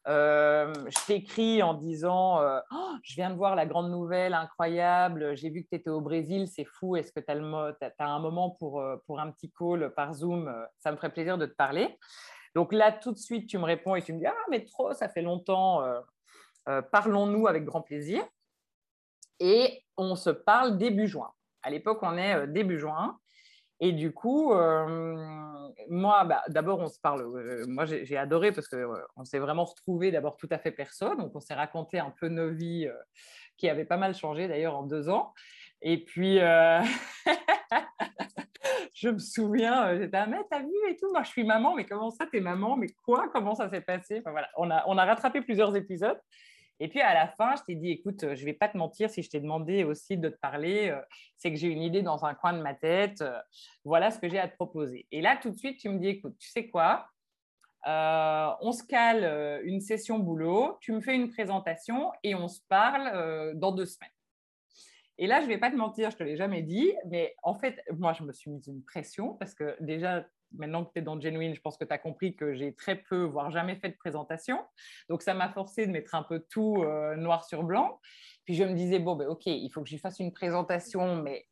[0.08, 5.36] euh, je t'écris en disant euh, oh, Je viens de voir la grande nouvelle incroyable,
[5.36, 8.50] j'ai vu que tu étais au Brésil, c'est fou, est-ce que tu as, un moment
[8.50, 11.98] pour, euh, pour un petit call par Zoom Ça me ferait plaisir de te parler.
[12.54, 14.92] Donc là, tout de suite, tu me réponds et tu me dis Ah, mais trop,
[14.92, 15.84] ça fait longtemps,
[16.90, 18.24] parlons-nous avec grand plaisir.
[19.38, 21.30] Et on se parle début juin.
[21.62, 23.18] À l'époque, on est début juin.
[23.80, 25.49] Et du coup, euh,
[25.88, 27.22] moi, bah, d'abord, on se parle.
[27.22, 30.72] Euh, moi, j'ai adoré parce qu'on euh, on s'est vraiment retrouvés d'abord tout à fait
[30.72, 31.18] personne.
[31.18, 32.88] Donc, on s'est raconté un peu nos vies
[33.56, 35.32] qui avaient pas mal changé d'ailleurs en deux ans.
[35.82, 36.38] Et puis,
[38.94, 41.10] je me souviens, j'étais ah, mais t'as vu et tout.
[41.12, 42.76] Moi, je suis maman, mais comment ça, t'es maman?
[42.76, 43.28] Mais quoi?
[43.32, 44.18] Comment ça s'est passé?
[44.20, 44.48] Enfin, voilà.
[44.56, 46.20] on, a, on a rattrapé plusieurs épisodes.
[46.80, 49.22] Et puis à la fin, je t'ai dit, écoute, je vais pas te mentir, si
[49.22, 50.98] je t'ai demandé aussi de te parler,
[51.36, 53.22] c'est que j'ai une idée dans un coin de ma tête.
[53.84, 55.06] voilà ce que j'ai à te proposer.
[55.12, 57.06] Et là, tout de suite, tu me dis, écoute, tu sais quoi
[57.86, 63.58] On se cale une session boulot, tu me fais une présentation et on se parle
[63.58, 64.10] dans deux semaines.
[65.20, 67.36] Et là, je ne vais pas te mentir, je ne te l'ai jamais dit, mais
[67.42, 71.00] en fait, moi, je me suis mise une pression parce que déjà, maintenant que tu
[71.00, 73.76] es dans Genuine, je pense que tu as compris que j'ai très peu, voire jamais
[73.76, 74.58] fait de présentation.
[75.08, 77.98] Donc, ça m'a forcé de mettre un peu tout euh, noir sur blanc.
[78.44, 81.46] Puis, je me disais, bon, ben, OK, il faut que j'y fasse une présentation, mais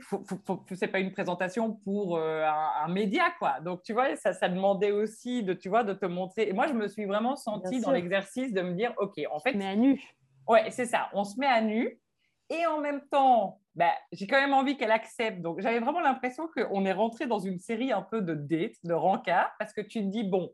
[0.00, 3.60] ce n'est pas une présentation pour euh, un, média, quoi.
[3.60, 6.48] Donc, tu vois, ça, ça demandait aussi de, tu vois, de te montrer.
[6.48, 9.54] Et moi, je me suis vraiment sentie dans l'exercice de me dire, OK, en fait.
[9.54, 10.00] Mais à nu.
[10.48, 11.08] Ouais, c'est ça.
[11.12, 11.98] On se met à nu.
[12.50, 15.40] Et en même temps, bah, j'ai quand même envie qu'elle accepte.
[15.40, 18.92] Donc, j'avais vraiment l'impression qu'on est rentré dans une série un peu de dates, de
[18.92, 20.52] rencard, parce que tu te dis, bon,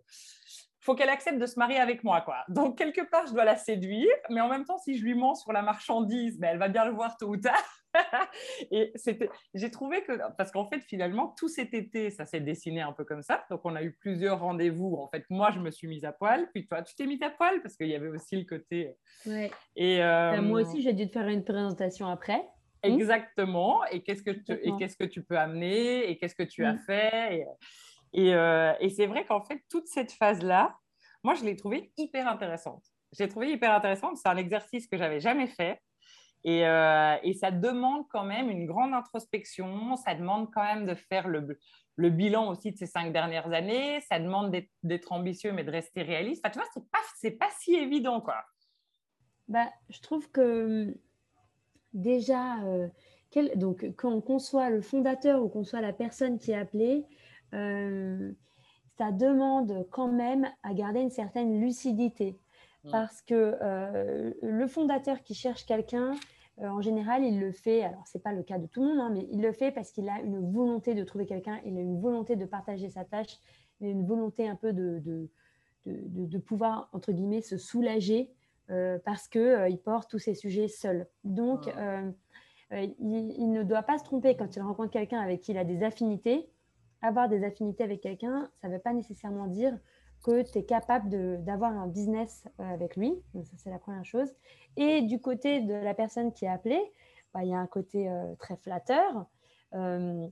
[0.80, 2.44] faut qu'elle accepte de se marier avec moi, quoi.
[2.48, 5.34] Donc, quelque part, je dois la séduire, mais en même temps, si je lui mens
[5.34, 7.84] sur la marchandise, ben, elle va bien le voir tôt ou tard.
[8.70, 12.80] et c'était, j'ai trouvé que, parce qu'en fait, finalement, tout cet été, ça s'est dessiné
[12.80, 13.44] un peu comme ça.
[13.50, 14.94] Donc, on a eu plusieurs rendez-vous.
[14.94, 17.30] En fait, moi, je me suis mise à poil, puis toi, tu t'es mise à
[17.30, 18.96] poil, parce qu'il y avait aussi le côté.
[19.26, 19.50] Ouais.
[19.74, 22.48] Et euh, moi aussi, j'ai dû te faire une présentation après.
[22.82, 23.84] Exactement.
[23.86, 26.74] Et qu'est-ce que tu, et qu'est-ce que tu peux amener, et qu'est-ce que tu as
[26.74, 26.78] mm.
[26.80, 27.46] fait.
[28.12, 30.76] Et, euh, et c'est vrai qu'en fait, toute cette phase-là,
[31.24, 32.84] moi, je l'ai trouvée hyper intéressante.
[33.18, 34.16] J'ai trouvé hyper intéressante.
[34.16, 35.80] C'est un exercice que j'avais jamais fait.
[36.44, 39.96] Et, euh, et, ça demande quand même une grande introspection.
[39.96, 41.58] Ça demande quand même de faire le,
[41.96, 44.00] le bilan aussi de ces cinq dernières années.
[44.02, 46.42] Ça demande d'être ambitieux, mais de rester réaliste.
[46.44, 48.44] Enfin, tu vois, c'est pas, c'est pas si évident, quoi.
[49.48, 50.94] Bah, je trouve que
[51.98, 52.88] déjà, euh,
[53.30, 57.04] quel, donc, quand qu'on soit le fondateur ou qu'on soit la personne qui est appelée,
[57.54, 58.32] euh,
[58.96, 62.38] ça demande quand même à garder une certaine lucidité.
[62.90, 66.14] Parce que euh, le fondateur qui cherche quelqu'un,
[66.56, 69.00] en général, il le fait, alors ce n'est pas le cas de tout le monde,
[69.00, 71.80] hein, mais il le fait parce qu'il a une volonté de trouver quelqu'un, il a
[71.80, 73.36] une volonté de partager sa tâche,
[73.80, 75.28] il a une volonté un peu de, de,
[75.86, 78.32] de, de pouvoir, entre guillemets, se soulager
[79.04, 81.06] parce qu'il porte tous ces sujets seul.
[81.24, 81.66] Donc,
[82.72, 85.64] il, il, ne doit pas se tromper quand il rencontre quelqu'un avec qui il a
[85.64, 86.50] des affinités
[87.02, 89.76] avoir des affinités avec quelqu'un, ça ne veut pas nécessairement dire
[90.22, 93.14] que tu es capable d'avoir un business euh, avec lui.
[93.34, 94.34] Donc ça, c'est la première chose.
[94.76, 96.82] Et du côté de la personne qui est appelée,
[97.32, 99.26] bah, il y a un côté euh, très flatteur.
[99.74, 100.26] Euh,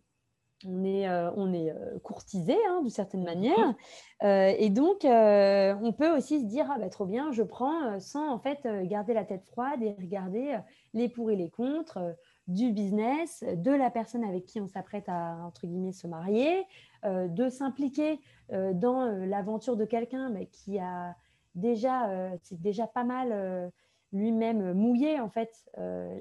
[0.64, 3.75] on est, on est courtisé hein, d'une certaine manière.
[4.23, 8.38] et donc, on peut aussi se dire, ah bah, trop bien, je prends sans en
[8.38, 10.59] fait garder la tête froide et regarder
[10.95, 12.16] les pour et les contre
[12.49, 16.64] du business, de la personne avec qui on s'apprête à, entre guillemets, se marier,
[17.05, 18.21] euh, de s'impliquer
[18.53, 21.14] euh, dans euh, l'aventure de quelqu'un mais qui a
[21.55, 23.73] déjà, c'est déjà pas mal
[24.12, 25.51] lui-même mouillé, en fait,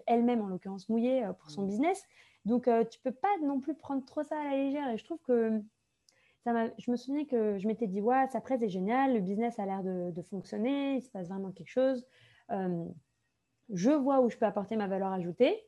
[0.07, 1.67] elle-même en l'occurrence mouillé pour son mmh.
[1.67, 2.03] business.
[2.45, 4.89] Donc, tu peux pas non plus prendre trop ça à la légère.
[4.89, 5.61] Et je trouve que
[6.43, 9.57] ça je me souviens que je m'étais dit, ouais, ça presse, c'est génial, le business
[9.57, 12.05] a l'air de, de, fonctionner, il se passe vraiment quelque chose.
[12.49, 15.65] je vois où je peux apporter ma valeur ajoutée.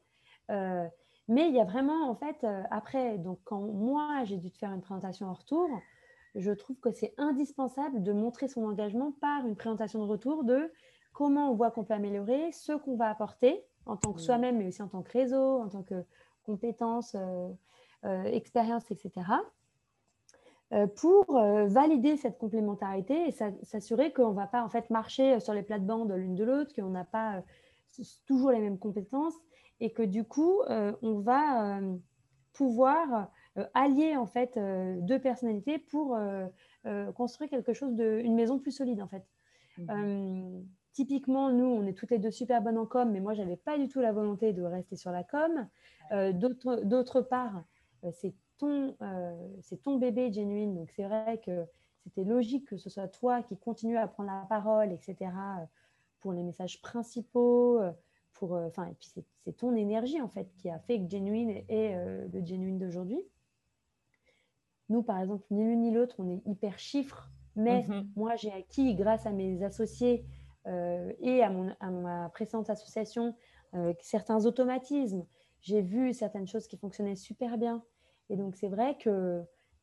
[0.51, 0.87] Euh,
[1.27, 4.57] mais il y a vraiment, en fait, euh, après, donc quand moi, j'ai dû te
[4.57, 5.67] faire une présentation en retour,
[6.35, 10.71] je trouve que c'est indispensable de montrer son engagement par une présentation de retour de
[11.11, 14.67] comment on voit qu'on peut améliorer, ce qu'on va apporter en tant que soi-même, mais
[14.67, 16.05] aussi en tant que réseau, en tant que
[16.47, 19.11] compétences, euh, expérience, etc.
[20.97, 25.63] pour valider cette complémentarité et s'assurer qu'on ne va pas en fait marcher sur les
[25.63, 27.41] plates-bandes l'une de l'autre, qu'on n'a pas
[28.25, 29.35] toujours les mêmes compétences
[29.79, 31.95] et que du coup, euh, on va euh,
[32.53, 34.57] pouvoir euh, allier en fait
[35.01, 36.17] deux personnalités pour
[37.15, 39.25] construire quelque chose de, une maison plus solide en fait.
[39.77, 40.65] Mhm.
[40.97, 43.77] Typiquement, nous, on est toutes les deux super bonnes en com, mais moi, j'avais pas
[43.77, 45.67] du tout la volonté de rester sur la com.
[46.33, 47.63] D'autre part,
[48.13, 48.97] c'est ton,
[49.61, 51.67] c'est ton bébé genuine, donc c'est vrai que
[52.03, 55.29] c'était logique que ce soit toi qui continue à prendre la parole, etc.,
[56.19, 57.91] pour les messages principaux, euh,
[58.41, 59.07] enfin, et puis
[59.43, 63.21] c'est ton énergie en fait qui a fait que Genuine est euh, le Genuine d'aujourd'hui.
[64.89, 68.09] Nous, par exemple, ni l'une ni l'autre, on est hyper chiffres, mais mhm.
[68.15, 73.35] moi, j'ai acquis, grâce à mes associés euh, et à, mon, à, ma précédente association,
[74.01, 75.25] certains automatismes.
[75.61, 77.83] J'ai vu certaines choses qui fonctionnaient super bien.
[78.29, 79.41] Et donc, c'est vrai que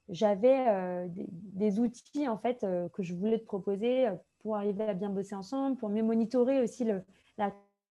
[0.08, 5.08] j'avais des, des, outils en fait que je voulais te proposer pour arriver à bien
[5.08, 7.02] bosser ensemble, pour mieux monitorer aussi le,
[7.38, 7.50] la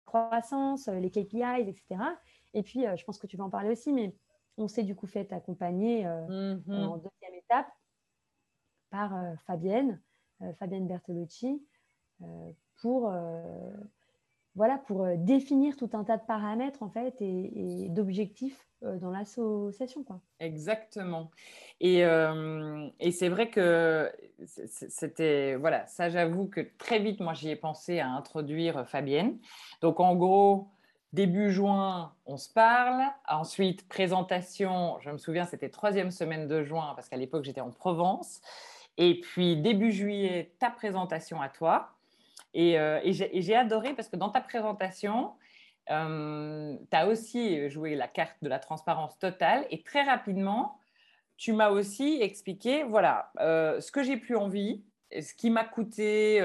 [0.05, 2.01] croissance, euh, les KPIs, etc.
[2.53, 4.15] Et puis, euh, je pense que tu vas en parler aussi, mais
[4.57, 6.85] on s'est du coup fait accompagner euh, mhm.
[6.85, 7.67] en deuxième étape
[8.91, 9.13] par
[9.47, 10.01] Fabienne,
[10.61, 11.67] Fabienne Bertolucci,
[12.85, 13.11] pour
[14.57, 20.05] voilà, pour définir tout un tas de paramètres en fait et, d'objectifs dans l'association.
[20.39, 21.31] Exactement.
[21.81, 22.03] Et,
[23.01, 24.13] et c'est vrai que
[24.45, 29.39] c'était, voilà, ça j'avoue que très vite, moi j'y ai pensé à introduire Fabienne.
[29.81, 30.69] Donc en gros,
[31.15, 33.05] Début juin, on se parle.
[33.29, 37.71] Ensuite, présentation, je me souviens, c'était troisième semaine de juin, parce qu'à l'époque, j'étais en
[37.71, 38.41] Provence.
[38.97, 41.94] Et puis, début juillet, ta présentation à toi.
[42.55, 45.33] Et, euh, j'ai adoré parce que dans ta présentation,
[45.91, 49.67] euh, tu as aussi joué la carte de la transparence totale.
[49.71, 50.79] Et très rapidement,
[51.37, 56.41] tu m'as aussi expliqué, voilà, euh, ce que j'ai plus envie, ce qui m'a coûté,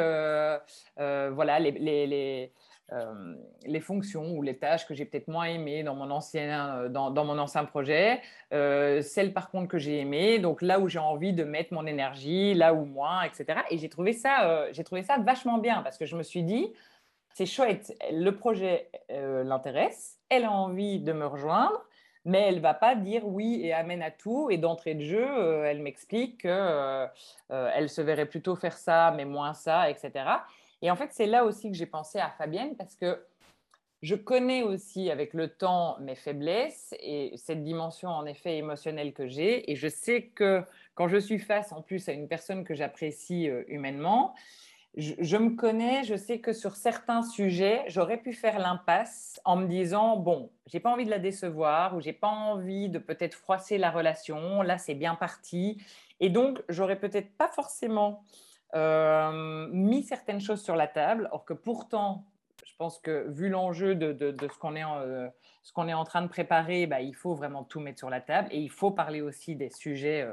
[0.97, 2.51] voilà, les
[2.91, 6.89] euh, les fonctions ou les tâches que j'ai peut-être moins aimées dans mon ancien, euh,
[6.89, 8.21] dans, mon ancien projet,
[8.51, 11.85] euh, celles par contre que j'ai aimées, donc là où j'ai envie de mettre mon
[11.85, 13.59] énergie, là où moins, etc.
[13.69, 16.73] Et j'ai trouvé, ça, j'ai trouvé ça vachement bien parce que je me suis dit,
[17.33, 21.85] c'est chouette, le projet l'intéresse, elle a envie de me rejoindre,
[22.25, 24.49] mais elle va pas dire oui et amène à tout.
[24.49, 29.89] Et d'entrée de jeu, elle m'explique qu'elle se verrait plutôt faire ça, mais moins ça,
[29.89, 30.25] etc.
[30.81, 33.19] Et en fait, c'est là aussi que j'ai pensé à Fabienne parce que
[34.01, 39.27] je connais aussi avec le temps mes faiblesses et cette dimension en effet émotionnelle que
[39.27, 39.69] j'ai.
[39.69, 40.63] Et je sais que
[40.95, 44.35] quand je suis face en plus à une personne que j'apprécie euh, humainement,
[44.95, 49.67] je, me connais, je sais que sur certains sujets, j'aurais pu faire l'impasse en me
[49.67, 53.77] disant bon, j'ai pas envie de la décevoir ou j'ai pas envie de peut-être froisser
[53.77, 54.61] la relation.
[54.61, 55.81] Là, c'est bien parti.
[56.19, 58.23] Et donc, j'aurais peut-être pas forcément
[58.73, 62.25] mis certaines choses sur la table, or que pourtant,
[62.65, 65.27] je pense que vu l'enjeu de, ce qu'on est, euh,
[65.73, 68.47] qu'on est, en train de préparer, bah, il faut vraiment tout mettre sur la table
[68.51, 70.27] et il faut parler aussi des sujets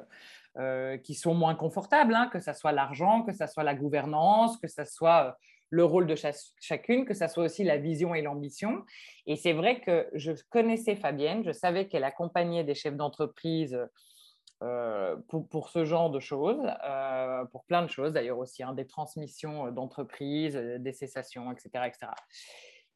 [0.58, 4.56] euh, qui sont moins confortables, hein, que ce soit l'argent, que ce soit la gouvernance,
[4.58, 5.36] que ce soit
[5.70, 6.14] le rôle de
[6.60, 8.84] chacune, que ce soit aussi la vision et l'ambition.
[9.26, 13.78] Et c'est vrai que je connaissais Fabienne, je savais qu'elle accompagnait des chefs d'entreprise
[14.62, 18.86] euh, pour, ce genre de choses, euh, pour plein de choses d'ailleurs aussi, hein, des
[18.86, 21.68] transmissions d'entreprises, des cessations, etc.
[21.86, 22.12] etc.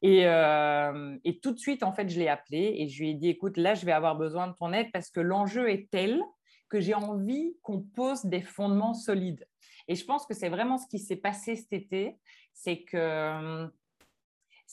[0.01, 3.13] Et, euh, et, tout de suite, en fait, je l'ai appelé et je lui ai
[3.13, 6.23] dit, écoute, là, je vais avoir besoin de ton aide parce que l'enjeu est tel
[6.67, 9.45] que j'ai envie qu'on pose des fondements solides.
[9.87, 12.17] Et je pense que c'est vraiment ce qui s'est passé cet été,
[12.53, 13.69] c'est que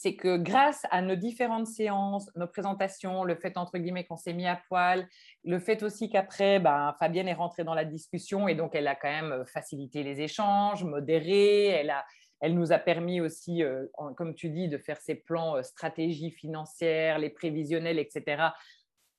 [0.00, 4.32] c'est que grâce à nos différentes séances, nos présentations, le fait entre guillemets qu'on s'est
[4.32, 5.08] mis à poil,
[5.42, 8.94] le fait aussi qu'après, ben, Fabienne est rentrée dans la discussion et donc elle a
[8.94, 12.04] quand même facilité les échanges, modéré, elle, a,
[12.40, 16.30] elle nous a permis aussi, euh, comme tu dis, de faire ses plans euh, stratégie
[16.30, 18.50] financière, les prévisionnels, etc.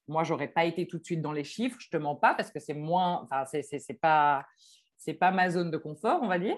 [0.07, 2.51] Moi, j'aurais pas été tout de suite dans les chiffres, je te mens pas parce
[2.51, 4.45] que c'est moins, enfin, c'est pas
[4.99, 6.57] c'est pas ma zone de confort, on va dire.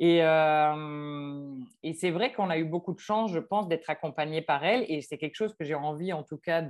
[0.00, 4.42] Et, euh, et c'est vrai qu'on a eu beaucoup de chance, je pense, d'être accompagné
[4.42, 4.84] par elle.
[4.88, 6.62] Et c'est quelque chose que j'ai envie, en tout cas,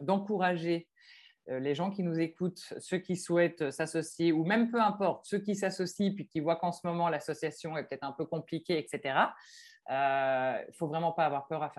[0.00, 0.88] d'encourager
[1.48, 5.38] euh, les gens qui nous écoutent, ceux qui souhaitent s'associer, ou même peu importe, ceux
[5.38, 9.00] qui s'associent puis qui voient qu'en ce moment l'association est peut-être un peu compliquée, etc.
[9.90, 11.72] Il euh, ne faut vraiment pas avoir peur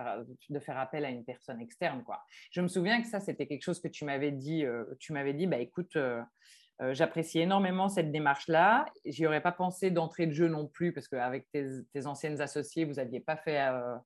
[0.48, 2.02] de faire appel à une personne externe.
[2.02, 2.20] Quoi.
[2.50, 4.64] Je me souviens que ça, c'était quelque chose que tu m'avais dit.
[4.98, 5.96] tu m'avais dit, bah, écoute,
[6.80, 8.86] euh, j'apprécie énormément cette démarche-là.
[9.04, 12.94] J'y aurais pas pensé d'entrée de jeu non plus, parce qu'avec tes, anciennes associées, vous
[12.94, 13.60] n'aviez pas fait...
[13.60, 13.96] Euh,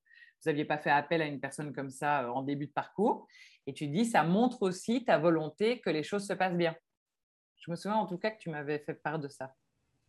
[0.42, 3.26] vous n'aviez pas fait appel à une personne comme ça euh, en début de parcours.
[3.66, 6.76] Et tu dis, ça montre aussi ta volonté que les choses se passent bien.
[7.56, 9.54] Je me souviens en tout cas que tu m'avais fait part de ça.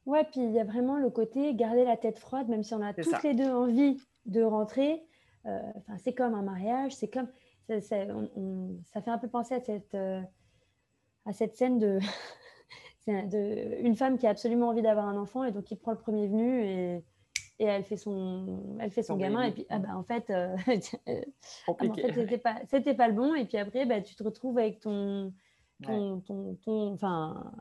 [0.06, 2.82] Ouais, puis il y a vraiment le côté garder la tête froide, même si on
[2.82, 5.06] a toutes les deux envie de rentrer.
[5.46, 7.30] Enfin, c'est comme un mariage, c'est comme
[7.70, 12.00] ça, ça, fait un peu penser à cette, à cette scène de
[13.08, 15.98] de, une femme qui a absolument envie d'avoir un enfant et donc qui prend le
[15.98, 17.04] premier venu et,
[17.60, 20.56] et elle fait son, elle fait son, gamin et puis ah bah en fait, euh,
[21.68, 24.16] ah bah, en fait c'était pas, c'était pas le bon et puis après bah, tu
[24.16, 25.34] te retrouves avec ton,
[25.84, 27.54] ton, ton, ton, enfin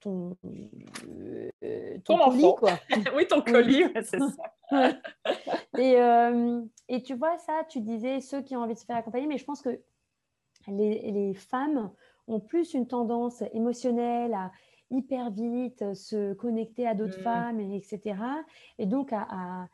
[0.00, 0.36] ton,
[1.64, 2.78] euh, ton, colis quoi.
[3.16, 4.48] oui ton colis, c'est ça.
[5.78, 8.96] et, euh, et tu vois ça, tu disais ceux qui ont envie de se faire
[8.96, 9.80] accompagner, mais je pense que
[10.68, 11.90] les, les femmes
[12.26, 14.50] ont plus une tendance émotionnelle à
[14.90, 17.24] hyper vite se connecter à d'autres mmh.
[17.24, 18.16] femmes, etc.
[18.78, 19.68] Et donc à,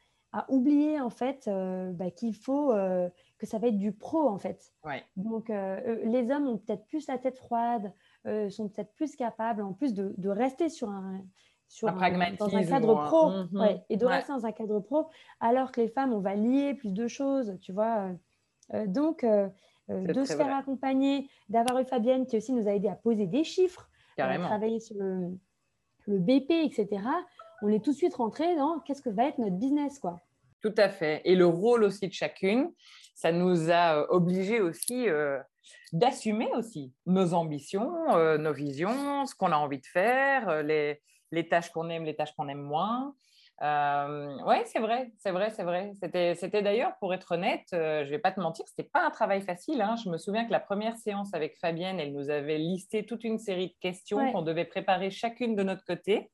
[0.49, 3.09] oublier en fait euh, bah, qu'il faut euh,
[3.39, 4.73] que ça va être du pro en fait.
[5.17, 7.93] Donc euh, les hommes ont peut-être plus la tête froide,
[8.25, 11.21] sont peut-être plus capables en plus de, rester sur un
[11.67, 15.09] sur un, dans un cadre pro mmh et de rester dans un cadre pro
[15.39, 18.11] alors que les femmes on va lier plus de choses tu vois
[18.87, 19.49] donc euh,
[19.91, 23.45] de se faire accompagner, d'avoir eu Fabienne qui aussi nous a aidé à poser des
[23.45, 25.39] chiffres, à travailler sur le,
[26.07, 26.89] BP, etc.
[27.63, 30.21] On est tout de suite rentré dans qu'est-ce que va être notre business, quoi.
[30.61, 31.21] tout à fait.
[31.25, 32.73] Et le rôle aussi de chacune,
[33.15, 35.07] ça nous a obligés aussi
[35.93, 37.93] d'assumer aussi nos ambitions,
[38.39, 41.01] nos visions, ce qu'on a envie de faire, les,
[41.33, 43.15] les tâches qu'on aime, les tâches qu'on aime moins.
[43.63, 45.93] Euh, oui, c'est vrai, c'est vrai, c'est vrai.
[46.35, 49.05] C'était, d'ailleurs, pour être honnête, euh, je ne vais pas te mentir, ce n'était pas
[49.05, 49.83] un travail facile.
[49.83, 49.97] Hein.
[50.03, 53.39] Je me souviens que la première séance avec Fabienne, elle nous avait listé toute une
[53.39, 56.31] série de questions qu'on devait préparer chacune de notre côté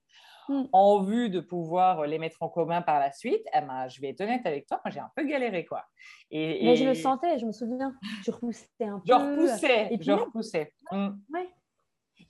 [0.48, 0.64] mm.
[0.72, 3.44] en vue de pouvoir les mettre en commun par la suite.
[3.54, 5.64] Eh ben, je vais être honnête avec toi, moi j'ai un peu galéré.
[5.64, 5.84] quoi.
[6.30, 7.92] Et, Mais je le sentais, je me souviens.
[8.24, 9.04] Je repoussais un peu.
[9.04, 10.72] Je repoussais, et je repoussais.
[10.92, 11.08] Mm.
[11.34, 11.48] Ouais.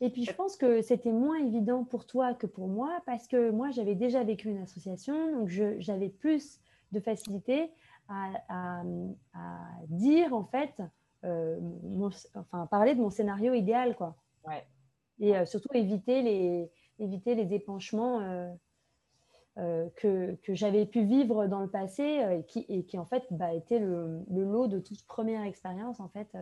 [0.00, 3.50] Et puis, je pense que c'était moins évident pour toi que pour moi parce que
[3.50, 6.60] moi, j'avais déjà vécu une association, donc j'avais plus
[6.92, 7.70] de facilité
[8.08, 8.82] à,
[9.88, 10.82] dire, en fait,
[11.24, 11.58] euh,
[12.34, 14.16] enfin, parler de mon scénario idéal, quoi.
[14.46, 14.64] Ouais.
[15.18, 18.20] Et euh, surtout éviter les, éviter les épanchements
[19.58, 23.24] euh, que, que j'avais pu vivre dans le passé et qui, et, qui, en fait,
[23.30, 26.36] bah, était le, le, lot de toute première expérience, en fait,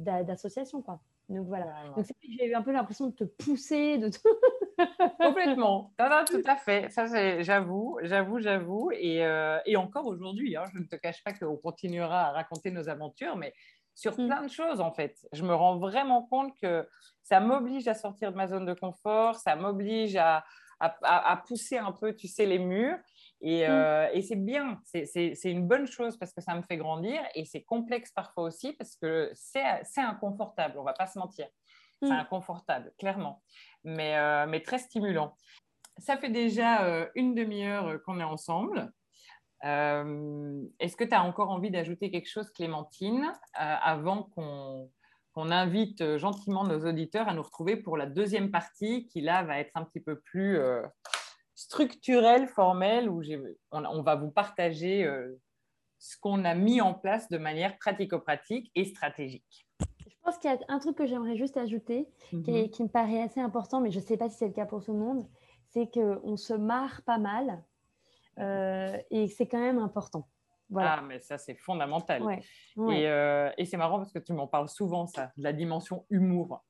[0.00, 1.00] d'association, quoi.
[1.32, 1.66] Donc voilà.
[1.96, 4.86] Donc j'ai eu un peu l'impression de te pousser, de tout.
[5.18, 5.92] Complètement.
[5.96, 6.90] tout à fait.
[6.90, 7.06] Ça,
[7.42, 8.90] j'avoue, j'avoue, j'avoue.
[8.92, 12.70] Et, euh, et encore aujourd'hui, hein, je ne te cache pas qu'on continuera à raconter
[12.70, 13.54] nos aventures, mais
[13.94, 14.26] sur mm.
[14.26, 15.16] plein de choses en fait.
[15.32, 16.86] Je me rends vraiment compte que
[17.22, 20.44] ça m'oblige à sortir de ma zone de confort, ça m'oblige à,
[20.82, 22.98] à, pousser un peu, tu sais, les murs.
[23.40, 23.70] Et, mm.
[23.70, 27.44] euh, et c'est bien, c'est une bonne chose parce que ça me fait grandir et
[27.44, 29.62] c'est complexe parfois aussi parce que c'est
[29.96, 31.46] inconfortable, on va pas se mentir.
[32.02, 32.12] C'est mm.
[32.12, 33.42] inconfortable, clairement,
[33.84, 35.36] mais, euh, mais très stimulant.
[35.98, 38.92] Ça fait déjà euh, une demi-heure qu'on est ensemble.
[39.64, 44.90] Est-ce que tu as encore envie d'ajouter quelque chose, Clémentine, avant qu'on
[45.32, 49.42] qu'on invite euh, gentiment nos auditeurs à nous retrouver pour la deuxième partie qui là
[49.42, 50.82] va être un petit peu plus euh,
[51.54, 53.22] structurelle, formelle, où
[53.70, 55.40] on, va vous partager euh,
[55.98, 59.66] ce qu'on a mis en place de manière pratico-pratique et stratégique.
[59.80, 62.70] Je pense qu'il y a un truc que j'aimerais juste ajouter, qui, mhm.
[62.70, 64.84] qui, me paraît assez important, mais je ne sais pas si c'est le cas pour
[64.84, 65.26] tout le monde,
[65.70, 67.64] c'est qu'on se marre pas mal
[69.10, 70.26] et c'est quand même important.
[70.76, 72.22] Ah, mais ça, c'est fondamental.
[72.78, 76.64] Euh, et, c'est marrant parce que tu m'en parles souvent, ça, de la dimension humour.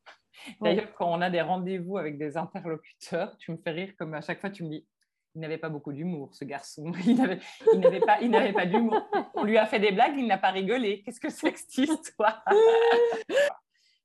[0.60, 4.20] D'ailleurs, quand on a des rendez-vous avec des interlocuteurs, tu me fais rire comme à
[4.20, 4.86] chaque fois, tu me dis
[5.34, 6.92] il n'avait pas beaucoup d'humour, ce garçon.
[7.06, 9.00] Il n'avait pas, il pas d'humour.
[9.34, 11.02] On lui a fait des blagues, il n'a pas rigolé.
[11.02, 12.44] Qu'est-ce que c'est que cette histoire?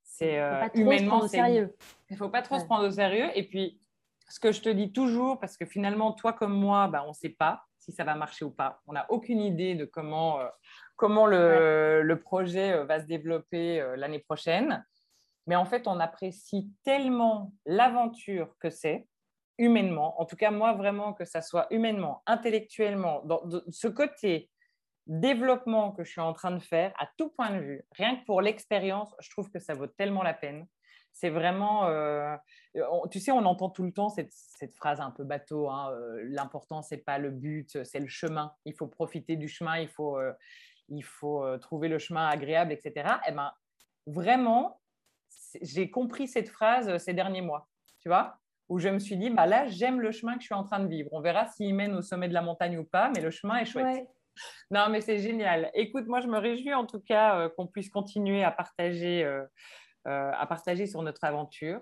[0.03, 1.75] C'est euh, humainement sérieux.
[2.09, 3.27] Il ne faut pas trop se prendre au sérieux.
[3.35, 3.79] Et puis,
[4.29, 7.13] ce que je te dis toujours, parce que finalement, toi comme moi, bah, on ne
[7.13, 8.81] sait pas si ça va marcher ou pas.
[8.85, 10.47] On n'a aucune idée de comment, euh,
[10.97, 14.85] comment le, le, projet euh, va se développer euh, l'année prochaine.
[15.45, 19.07] Mais en fait, on apprécie tellement l'aventure que c'est,
[19.57, 20.19] humainement.
[20.21, 24.51] En tout cas, moi, vraiment, que ça soit humainement, intellectuellement, dans ce côté
[25.07, 28.25] développement que je suis en train de faire, à tout point de vue, rien que
[28.25, 30.67] pour l'expérience, je trouve que ça vaut tellement la peine.
[31.19, 32.37] C'est vraiment, euh,
[33.09, 34.31] tu sais, on entend tout le temps cette,
[34.75, 35.67] phrase un peu bateau.
[35.67, 38.53] Hein, euh, L'important, c'est pas le but, c'est le chemin.
[38.65, 40.31] Il faut profiter du chemin, il faut, euh,
[40.89, 43.15] il faut trouver le chemin agréable, etc.
[43.27, 43.51] Eh ben,
[44.05, 44.79] vraiment,
[45.63, 47.67] j'ai compris cette phrase ces derniers mois,
[47.99, 48.37] tu vois,
[48.69, 50.79] où je me suis dit, bah là, j'aime le chemin que je suis en train
[50.79, 51.09] de vivre.
[51.13, 53.65] On verra s'il mène au sommet de la montagne ou pas, mais le chemin est
[53.65, 54.07] chouette.
[54.69, 55.71] Non, mais c'est génial.
[55.73, 59.43] Écoute, moi, je me réjouis en tout cas qu'on puisse continuer à partager euh,
[60.07, 61.81] à partager sur notre aventure.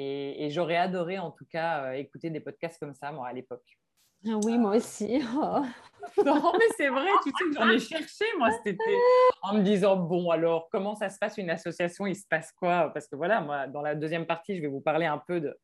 [0.00, 3.78] Et, j'aurais adoré, en tout cas, euh, écouter des podcasts comme ça, moi, à l'époque.
[4.26, 5.20] Ah oui, moi aussi.
[6.16, 6.24] Oh.
[6.24, 8.96] non, mais c'est vrai, tu sais que j'en ai cherché, moi, cet été,
[9.42, 12.06] en me disant, bon, alors, comment ça se passe une association?
[12.06, 12.90] Il se passe quoi?
[12.94, 15.58] Parce que voilà, moi, dans la deuxième partie, je vais vous parler un peu de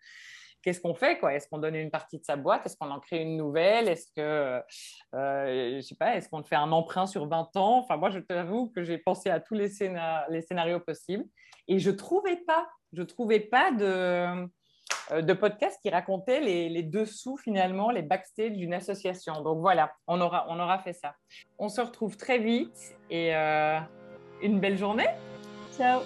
[0.60, 2.66] qu'est-ce qu'on fait quoi Est-ce qu'on donne une partie de sa boîte?
[2.66, 3.88] Est-ce qu'on en crée une nouvelle?
[3.88, 4.60] Est-ce que,
[5.14, 7.78] euh, je sais pas, est-ce qu'on fait un emprunt sur 20 ans?
[7.78, 9.70] Enfin, moi, je t'avoue que j'ai pensé à tous les,
[10.28, 11.24] les scénarios possibles
[11.68, 14.46] et je trouvais pas, je trouvais pas de,
[15.12, 19.42] euh, de podcast qui racontait les, les, dessous finalement, les backstage d'une association.
[19.42, 21.14] Donc voilà, on aura, on aura fait ça.
[21.58, 23.78] On se retrouve très vite et euh,
[24.42, 25.08] une belle journée.
[25.76, 26.00] Ciao.